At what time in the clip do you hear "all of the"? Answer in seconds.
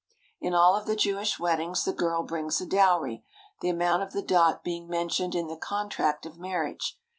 0.55-0.95